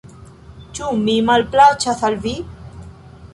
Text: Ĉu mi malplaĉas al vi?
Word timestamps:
Ĉu 0.79 0.87
mi 1.01 1.17
malplaĉas 1.27 2.01
al 2.09 2.19
vi? 2.25 2.35